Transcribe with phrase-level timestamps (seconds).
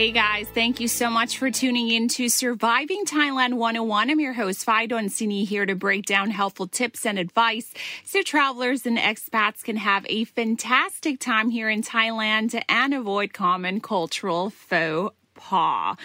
[0.00, 4.08] Hey guys, thank you so much for tuning in to Surviving Thailand 101.
[4.08, 8.86] I'm your host, Fidon Sini, here to break down helpful tips and advice so travelers
[8.86, 15.14] and expats can have a fantastic time here in Thailand and avoid common cultural faux
[15.34, 15.98] pas.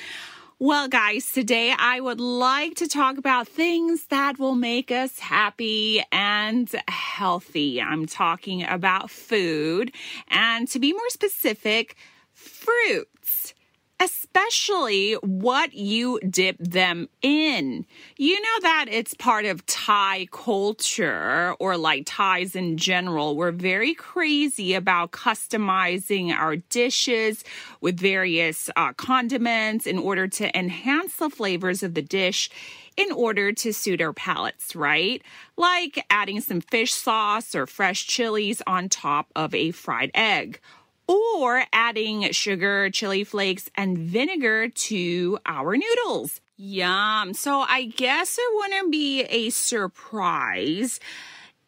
[0.60, 6.04] Well, guys, today I would like to talk about things that will make us happy
[6.12, 7.82] and healthy.
[7.82, 9.94] I'm talking about food
[10.28, 11.96] and to be more specific,
[12.34, 13.54] fruits
[14.00, 17.86] especially what you dip them in.
[18.18, 23.36] You know that it's part of Thai culture or like Thais in general.
[23.36, 27.44] We're very crazy about customizing our dishes
[27.80, 32.50] with various uh, condiments in order to enhance the flavors of the dish
[32.98, 35.22] in order to suit our palates, right?
[35.58, 40.60] Like adding some fish sauce or fresh chilies on top of a fried egg
[41.08, 46.42] or adding sugar, chili flakes, and vinegar to our noodles.
[46.58, 47.34] Yum.
[47.34, 51.00] So I guess it wouldn't be a surprise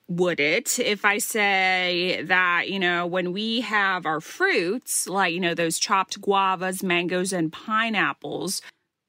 [0.09, 5.39] would it if I say that, you know, when we have our fruits, like, you
[5.39, 8.61] know, those chopped guavas, mangoes, and pineapples,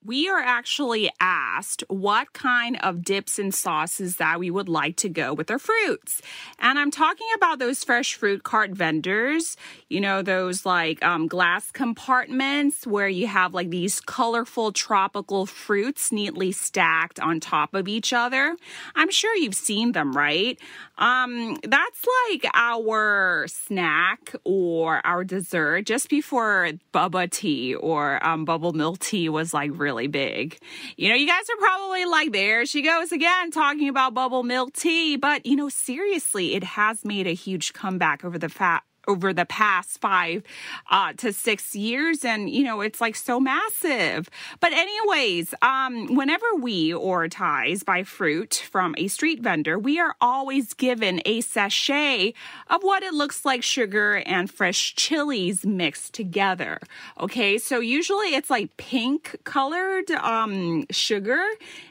[0.09, 5.06] we are actually asked what kind of dips and sauces that we would like to
[5.06, 6.23] go with our fruits.
[6.59, 9.55] And I'm talking about those fresh fruit cart vendors,
[9.91, 16.11] you know, those like um, glass compartments where you have like these colorful tropical fruits
[16.11, 18.56] neatly stacked on top of each other.
[18.95, 20.59] I'm sure you've seen them, right?
[20.97, 28.72] Um, that's like our snack or our dessert just before boba tea or um, bubble
[28.72, 30.59] milk tea was like really really big.
[30.97, 34.72] You know, you guys are probably like, there she goes again talking about bubble milk
[34.72, 35.16] tea.
[35.16, 39.46] But, you know, seriously, it has made a huge comeback over the fat over the
[39.46, 40.42] past five
[40.91, 42.24] uh, to six years.
[42.24, 44.28] And, you know, it's like so massive.
[44.60, 50.14] But, anyways, um, whenever we or Thais buy fruit from a street vendor, we are
[50.20, 52.34] always given a sachet
[52.69, 56.78] of what it looks like sugar and fresh chilies mixed together.
[57.19, 61.42] Okay, so usually it's like pink colored um, sugar.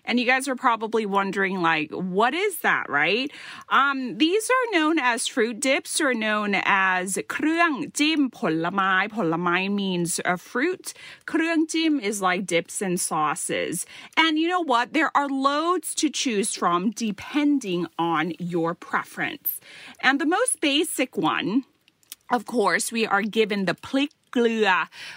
[0.06, 3.32] And you guys are probably wondering, like, what is that, right?
[3.70, 10.87] Um, these are known as fruit dips or known as as เครื่องจิ้มผลไม้ผลไม้ means a fruit
[11.29, 13.75] เครื่องจิ้ม is like dips and sauces
[14.23, 17.81] and you know what there are loads to choose from depending
[18.15, 18.25] on
[18.55, 19.49] your preference
[20.07, 21.51] and the most basic one
[22.37, 24.13] of course, we are given the plik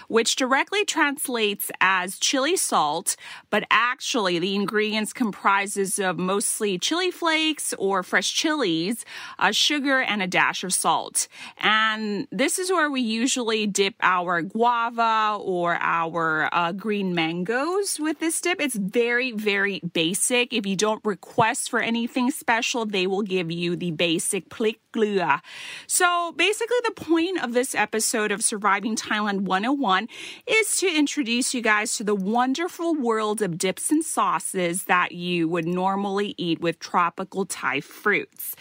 [0.07, 3.15] which directly translates as chili salt,
[3.49, 9.05] but actually the ingredients comprises of mostly chili flakes or fresh chilies,
[9.39, 11.27] uh, sugar, and a dash of salt.
[11.57, 18.19] And this is where we usually dip our guava or our uh, green mangoes with
[18.19, 18.59] this dip.
[18.59, 20.53] It's very, very basic.
[20.53, 25.41] If you don't request for anything special, they will give you the basic plik glua.
[25.87, 30.07] So basically, the point of this episode of Surviving Thailand 101
[30.47, 35.49] is to introduce you guys to the wonderful world of dips and sauces that you
[35.49, 38.55] would normally eat with tropical Thai fruits.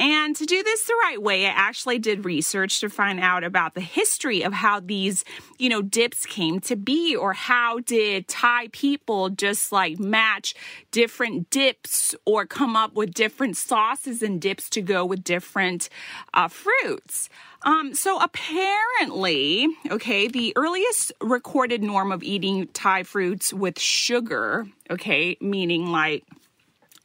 [0.00, 3.74] And to do this the right way, I actually did research to find out about
[3.74, 5.26] the history of how these,
[5.58, 10.54] you know, dips came to be or how did Thai people just like match
[10.90, 15.90] different dips or come up with different sauces and dips to go with different
[16.32, 17.28] uh, fruits.
[17.62, 25.36] Um, so apparently, okay, the earliest recorded norm of eating Thai fruits with sugar, okay,
[25.42, 26.24] meaning like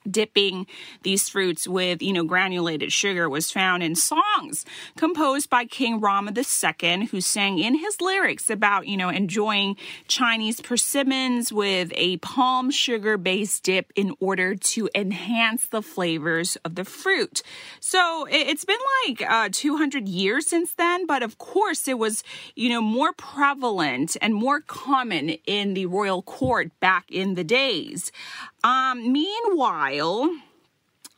[0.09, 0.67] dipping
[1.03, 4.65] these fruits with, you know, granulated sugar was found in songs
[4.97, 9.75] composed by King Rama II, who sang in his lyrics about, you know, enjoying
[10.07, 16.75] Chinese persimmons with a palm sugar based dip in order to enhance the flavors of
[16.75, 17.41] the fruit.
[17.79, 22.23] So it's been like uh, 200 years since then, but of course it was,
[22.55, 28.11] you know, more prevalent and more common in the royal court back in the days.
[28.65, 30.27] Um, meanwhile,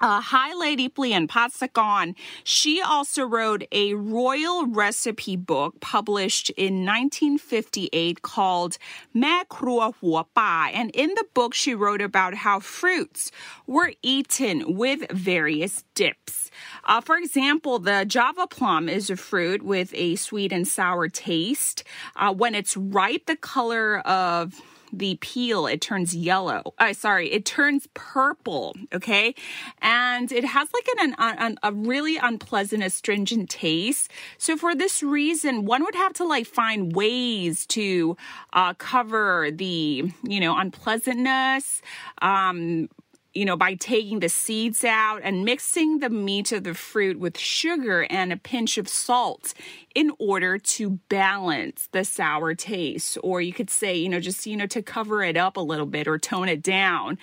[0.02, 2.14] uh, Hai Lady Plian Patsagon,
[2.44, 8.78] she also wrote a royal recipe book published in 1958 called
[9.14, 10.26] Me Krua.
[10.74, 13.32] And in the book, she wrote about how fruits
[13.66, 16.52] were eaten with various dips.
[16.84, 21.86] Uh, for example, the Java plum is a fruit with a sweet and sour taste.
[22.18, 24.62] Uh, when it's ripe, the color of
[24.92, 26.74] the peel, it turns yellow.
[26.78, 28.76] Uh, sorry, it turns purple.
[28.94, 29.36] Okay.
[29.82, 34.12] And it has like an, an, an, a really unpleasant astringent taste.
[34.38, 38.18] So for this reason, one would have to like find ways to
[38.54, 41.82] uh, cover the, you know, unpleasantness.
[42.22, 42.90] Um,
[43.38, 47.38] you know, by taking the seeds out and mixing the meat of the fruit with
[47.38, 49.54] sugar and a pinch of salt
[49.94, 53.18] in order to balance the sour taste.
[53.24, 55.86] Or you could say, you know, just, you know, to cover it up a little
[55.86, 57.20] bit or tone it down.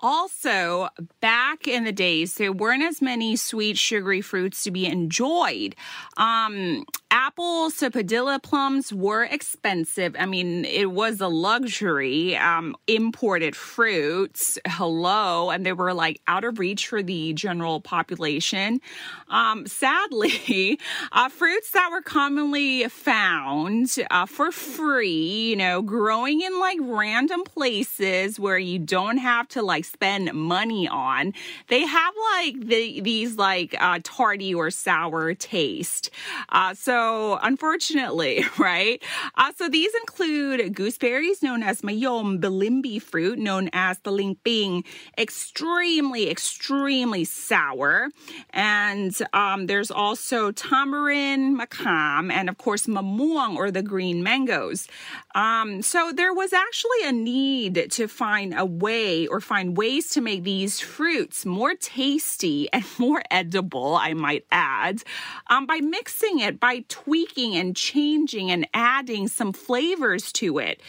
[0.00, 0.88] Also,
[1.20, 5.74] back in the days, there weren't as many sweet, sugary fruits to be enjoyed.
[6.18, 10.14] Um, apples, Padilla plums were expensive.
[10.18, 12.36] I mean, it was a luxury.
[12.36, 18.82] Um, imported fruits, hello, and they were like out of reach for the general population.
[19.28, 20.78] Um, sadly,
[21.12, 27.44] uh, fruits that were commonly found uh, for free, you know, growing in like random
[27.44, 31.32] places where you don't have to like spend money on.
[31.68, 36.10] They have like the, these like uh, tarty or sour taste.
[36.48, 39.02] Uh, so unfortunately, right?
[39.36, 44.84] Uh, so these include gooseberries known as mayom, bilimbi fruit known as the lingping,
[45.18, 48.08] extremely, extremely sour.
[48.50, 54.88] And um, there's also tamarind, macam, and of course mamuang or the green mangoes.
[55.34, 60.20] Um, so there was actually a need to find a way or find ways to
[60.20, 65.02] make these fruits more tasty and more edible, I might add,
[65.48, 70.80] um, by mixing it, by tweaking and changing and adding some flavors to it.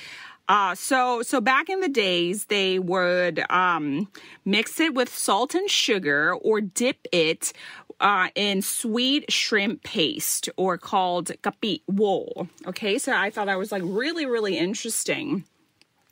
[0.49, 4.07] Uh, so so back in the days, they would um,
[4.45, 7.51] mix it with salt and sugar or dip it
[7.99, 12.47] uh, in sweet shrimp paste or called kapi wo.
[12.65, 15.43] Okay, so I thought that was like really, really interesting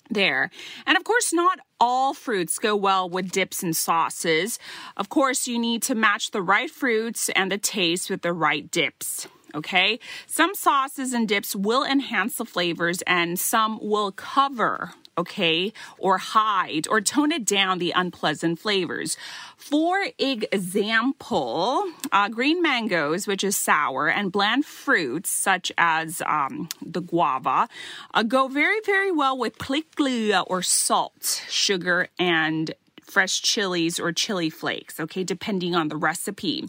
[0.10, 0.50] there.
[0.86, 4.60] And of course, not all fruits go well with dips and sauces.
[4.98, 8.70] Of course, you need to match the right fruits and the taste with the right
[8.70, 10.00] dips okay?
[10.28, 16.88] Some sauces and dips will enhance the flavors and some will cover okay, or hide
[16.88, 19.18] or tone it down the unpleasant flavors.
[19.58, 27.02] For example, uh, green mangoes, which is sour, and bland fruits such as um, the
[27.02, 27.68] guava,
[28.14, 32.74] uh, go very, very well with pliklia or salt, sugar, and
[33.06, 36.68] fresh chilies or chili flakes, okay, depending on the recipe.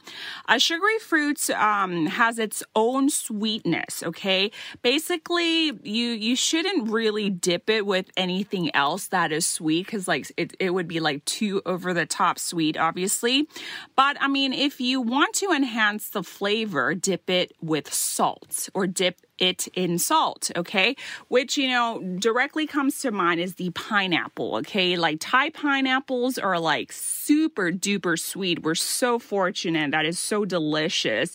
[0.49, 4.51] A sugary fruit um, has its own sweetness, okay?
[4.83, 10.31] Basically, you you shouldn't really dip it with anything else that is sweet because like
[10.37, 13.49] it, it would be like too over the top sweet, obviously.
[13.97, 18.87] But I mean, if you want to enhance the flavor, dip it with salt or
[18.87, 20.97] dip it in salt, okay?
[21.29, 24.97] Which, you know, directly comes to mind is the pineapple, okay?
[24.97, 28.63] Like Thai pineapples are like super duper sweet.
[28.63, 29.91] We're so fortunate.
[29.91, 31.35] That is so delicious.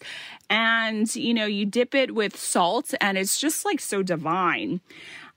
[0.49, 4.81] And, you know, you dip it with salt and it's just like so divine.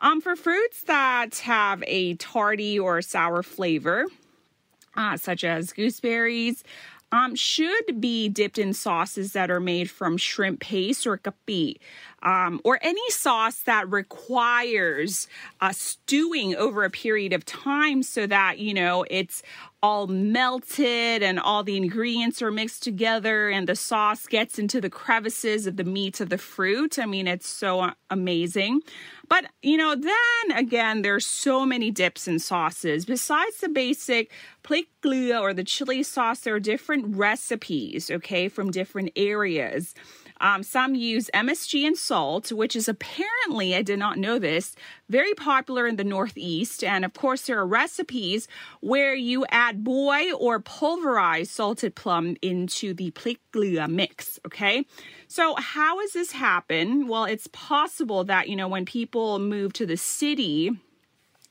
[0.00, 4.06] Um, for fruits that have a tarty or sour flavor,
[4.96, 6.62] uh, such as gooseberries,
[7.14, 11.80] um, should be dipped in sauces that are made from shrimp paste or kapi,
[12.24, 15.28] um, or any sauce that requires
[15.60, 19.44] uh, stewing over a period of time so that, you know, it's
[19.84, 24.88] all melted and all the ingredients are mixed together and the sauce gets into the
[24.88, 26.98] crevices of the meat of the fruit.
[26.98, 28.80] I mean, it's so amazing.
[29.28, 33.04] But, you know, then again, there's so many dips and sauces.
[33.04, 39.10] Besides the basic pliklia or the chili sauce, there are different recipes, okay, from different
[39.16, 39.94] areas.
[40.40, 44.74] Um, some use MSG and salt, which is apparently, I did not know this,
[45.08, 46.82] very popular in the Northeast.
[46.82, 48.48] And of course, there are recipes
[48.80, 54.40] where you add boy or pulverized salted plum into the pliklia mix.
[54.46, 54.84] Okay.
[55.28, 57.08] So, how does this happen?
[57.08, 60.70] Well, it's possible that, you know, when people move to the city,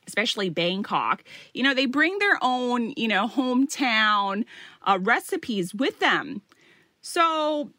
[0.07, 1.23] especially Bangkok,
[1.53, 4.45] you know, they bring their own, you know, hometown
[4.83, 6.41] uh, recipes with them.
[7.01, 7.71] So,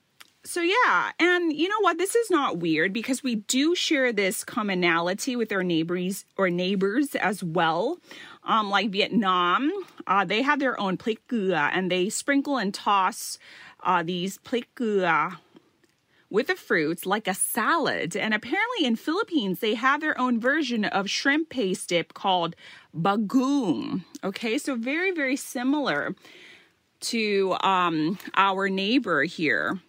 [0.44, 1.96] so yeah, and you know what?
[1.96, 7.14] This is not weird because we do share this commonality with our neighbors or neighbors
[7.14, 7.98] as well.
[8.44, 9.72] Um, like Vietnam,
[10.06, 11.18] uh, they have their own plic
[11.72, 13.38] and they sprinkle and toss
[13.82, 14.66] uh, these plic
[16.28, 18.14] with the fruits like a salad.
[18.14, 22.54] And apparently in Philippines, they have their own version of shrimp paste dip called
[22.94, 24.04] bagoong.
[24.22, 26.14] Okay, so very, very similar
[27.00, 29.80] to um, our neighbor here.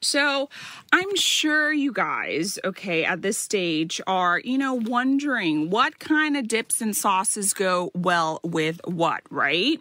[0.00, 0.48] So
[0.92, 6.46] I'm sure you guys, okay, at this stage are, you know, wondering what kind of
[6.48, 9.80] dips and sauces go well with what, right?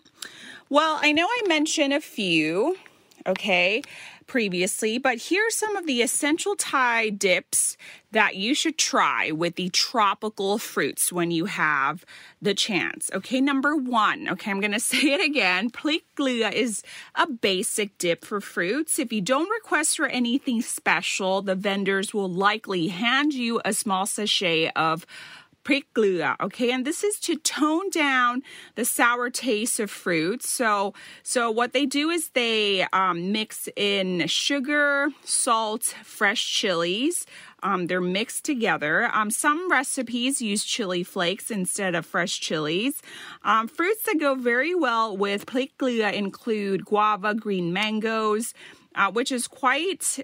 [0.69, 2.77] Well, I know I mentioned a few,
[3.25, 3.83] okay,
[4.27, 7.77] previously, but here's some of the essential Thai dips
[8.11, 12.05] that you should try with the tropical fruits when you have
[12.41, 13.09] the chance.
[13.13, 15.69] Okay, number one, okay, I'm gonna say it again.
[15.69, 16.01] Plic
[16.53, 16.83] is
[17.15, 18.99] a basic dip for fruits.
[18.99, 24.05] If you don't request for anything special, the vendors will likely hand you a small
[24.05, 25.05] sachet of
[25.67, 26.71] prickluya, okay?
[26.71, 28.41] And this is to tone down
[28.75, 30.41] the sour taste of fruit.
[30.41, 30.93] So,
[31.23, 37.25] so what they do is they um, mix in sugar, salt, fresh chilies.
[37.63, 39.09] Um, they're mixed together.
[39.13, 43.01] Um, some recipes use chili flakes instead of fresh chilies.
[43.43, 48.53] Um, fruits that go very well with prickluya include guava, green mangoes,
[48.95, 50.19] uh, which is quite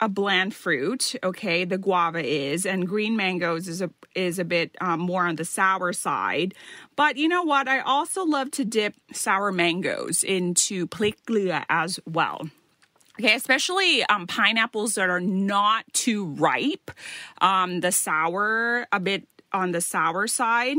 [0.00, 1.14] a bland fruit.
[1.22, 5.36] Okay, the guava is, and green mangoes is a is a bit um, more on
[5.36, 6.54] the sour side.
[6.96, 7.68] But you know what?
[7.68, 12.48] I also love to dip sour mangoes into plic as well.
[13.20, 16.90] Okay, especially um, pineapples that are not too ripe.
[17.40, 20.76] Um, the sour, a bit on the sour side.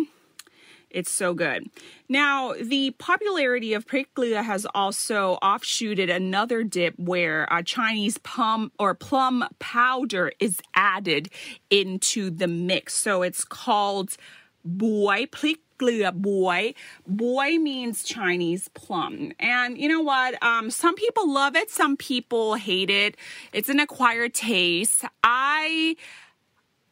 [0.89, 1.69] It's so good.
[2.07, 8.95] Now, the popularity of prickluya has also offshooted another dip where a Chinese plum or
[8.95, 11.29] plum powder is added
[11.69, 12.95] into the mix.
[12.95, 14.17] So it's called
[14.65, 16.73] boy prickluya boy.
[17.07, 19.31] Boy means Chinese plum.
[19.39, 20.41] And you know what?
[20.43, 23.15] Um, some people love it, some people hate it.
[23.53, 25.05] It's an acquired taste.
[25.23, 25.95] I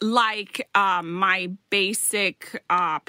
[0.01, 2.99] like um, my basic uh,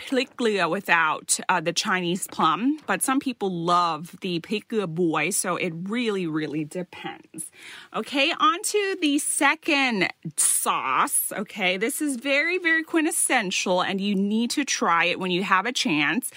[0.69, 6.27] without uh, the Chinese plum, but some people love the pliklia boy, so it really,
[6.27, 7.51] really depends.
[7.95, 11.33] Okay, on to the second sauce.
[11.37, 15.67] Okay, this is very, very quintessential, and you need to try it when you have
[15.67, 16.31] a chance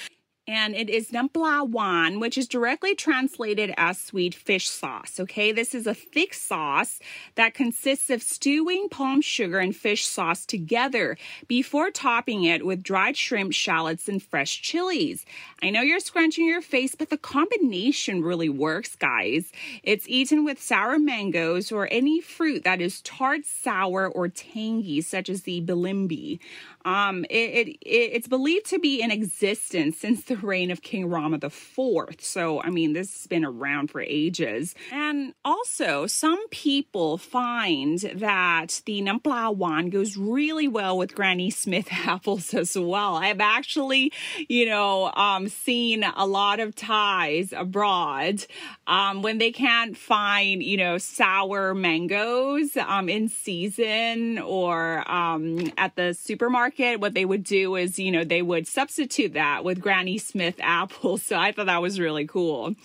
[0.48, 5.20] and it is nampla wan, which is directly translated as sweet fish sauce.
[5.20, 7.00] Okay, this is a thick sauce
[7.36, 11.18] that consists of stewing palm sugar and fish sauce together
[11.48, 15.26] before topping it with dried shrimp, shallots, and fresh chilies.
[15.62, 19.52] I know you're scrunching your face, but the combination really works, guys.
[19.84, 25.30] It's eaten with sour mangoes or any fruit that is tart, sour, or tangy, such
[25.30, 26.40] as the bilimbi.
[26.86, 31.40] Um, it, it, it's believed to be in existence since the reign of King Rama
[31.44, 31.78] IV.
[32.20, 34.76] So, I mean, this has been around for ages.
[34.92, 41.88] And also, some people find that the Nampla Wan goes really well with Granny Smith
[41.92, 43.16] apples as well.
[43.16, 44.12] I've actually,
[44.50, 48.46] you know, um, seen a lot of Thais abroad
[48.88, 55.96] um, when they can't find, you know, sour mangoes um, in season or um, at
[55.96, 59.82] the supermarket market, what they would do is, you know, they would substitute that with
[59.82, 61.24] Granny Smith apples.
[61.24, 62.76] So I thought that was really cool.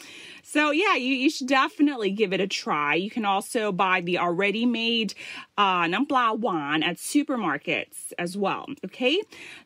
[0.42, 2.94] So yeah, you, you should definitely give it a try.
[2.94, 5.12] You can also buy the already made
[5.58, 8.66] uh, nampla wan at supermarkets as well.
[8.84, 9.20] Okay.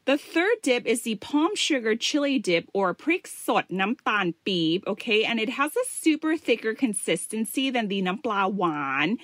[0.07, 4.83] The third dip is the palm sugar chili dip or prik sot nampan beep.
[4.87, 9.19] Okay, and it has a super thicker consistency than the nampla wan.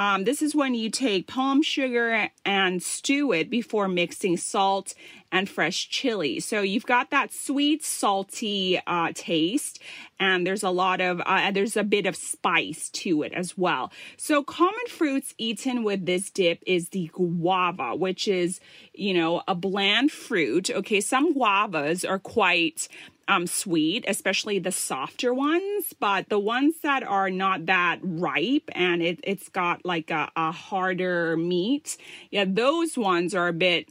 [0.00, 4.94] Um, this is when you take palm sugar and stew it before mixing salt
[5.30, 6.40] and fresh chili.
[6.40, 9.78] So you've got that sweet, salty uh, taste,
[10.18, 13.92] and there's a lot of, uh, there's a bit of spice to it as well.
[14.16, 18.58] So common fruits eaten with this dip is the guava, which is,
[18.94, 20.70] you know, a bland fruit.
[20.70, 22.88] Okay, some guavas are quite
[23.30, 29.00] um, sweet, especially the softer ones, but the ones that are not that ripe and
[29.02, 31.96] it, it's got like a, a harder meat,
[32.32, 33.88] yeah, those ones are a bit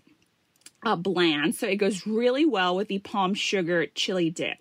[0.86, 1.55] uh, bland.
[1.55, 4.58] So it goes really well with the palm sugar chili dip.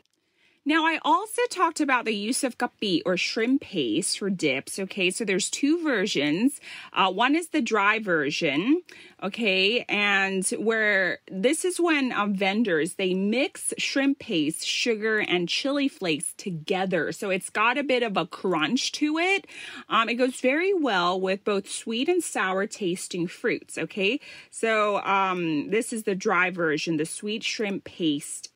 [0.68, 4.78] Now, I also talked about the use of kapi or shrimp paste for dips.
[4.78, 6.60] Okay, so there's two versions.
[6.92, 8.82] Uh, one is the dry version.
[9.22, 15.88] Okay, and where this is when um, vendors they mix shrimp paste, sugar, and chili
[15.88, 17.12] flakes together.
[17.12, 19.46] So it's got a bit of a crunch to it.
[19.88, 23.78] Um, it goes very well with both sweet and sour tasting fruits.
[23.78, 24.20] Okay,
[24.50, 28.50] so um, this is the dry version, the sweet shrimp paste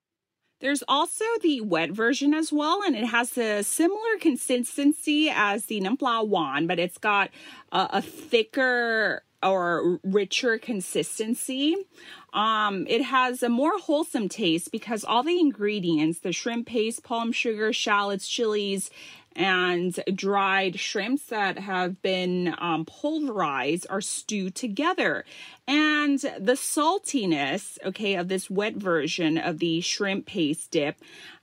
[0.62, 5.80] there's also the wet version as well, and it has a similar consistency as the
[5.80, 7.30] Numpla Wan, but it's got
[7.72, 11.76] a, a thicker or richer consistency.
[12.32, 17.32] Um, it has a more wholesome taste because all the ingredients the shrimp paste, palm
[17.32, 18.88] sugar, shallots, chilies,
[19.36, 25.24] and dried shrimps that have been um, pulverized are stewed together.
[25.66, 30.96] And the saltiness, okay, of this wet version of the shrimp paste dip,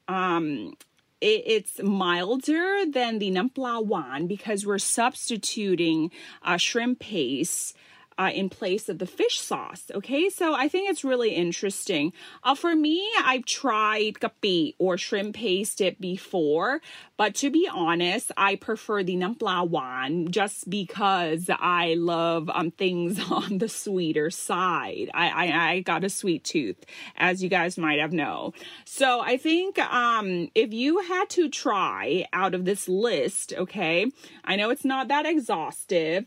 [0.07, 0.75] um,
[1.21, 6.11] it, it's milder than the Numpla Wan because we're substituting
[6.43, 7.75] uh, shrimp paste
[8.19, 9.89] uh, in place of the fish sauce.
[9.95, 12.11] Okay, so I think it's really interesting.
[12.43, 16.81] Uh, for me, I've tried kapi or shrimp paste it before,
[17.15, 23.19] but to be honest, I prefer the Numpla Wan just because I love um, things
[23.31, 25.09] on the sweeter side.
[25.13, 26.85] I, I, I got a sweet tooth,
[27.15, 28.51] as you guys might have known.
[28.83, 34.11] So I think um, if you had to try out of this list, okay,
[34.43, 36.25] I know it's not that exhaustive,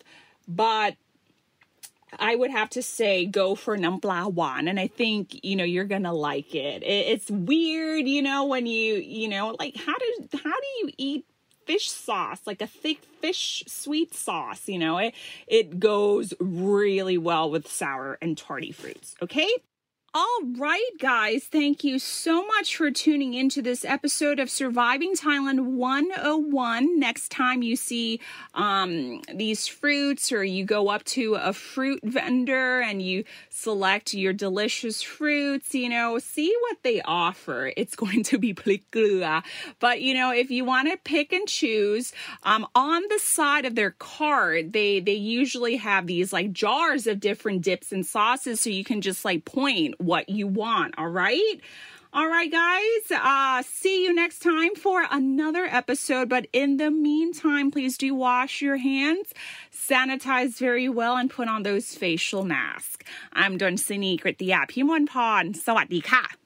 [0.49, 0.97] but
[2.19, 5.85] I would have to say go for Numpla Wan, and I think you know you're
[5.85, 6.83] gonna like it.
[6.83, 11.27] It's weird, you know, when you you know like how do how do you eat
[11.67, 15.15] fish sauce like a thick fish sweet sauce you know it
[15.47, 19.49] it goes really well with sour and tarty fruits okay
[20.15, 25.61] all right, guys, thank you so much for tuning into this episode of Surviving Thailand
[25.61, 26.99] 101.
[26.99, 28.21] Next time you see
[28.53, 34.35] um, these fruits or you go up to a fruit vendor and you select your
[34.35, 37.73] delicious fruits, you know, see what they offer.
[37.75, 39.43] It's going to be plikua.
[39.81, 43.77] But, you know, if you want to pick and choose, um, on the side of
[43.77, 48.69] their cart, they, they usually have these like jars of different dips and sauces so
[48.69, 50.92] you can just like point what you want.
[50.98, 51.58] All right.
[52.14, 53.04] All right, guys.
[53.12, 56.30] Uh, see you next time for another episode.
[56.30, 59.28] But in the meantime, please do wash your hands,
[59.92, 63.04] sanitize very well, and put on those facial masks.
[63.34, 65.44] I'm Donsini Kritia Pimon Pon.
[65.66, 66.41] สวัสดีค่ะ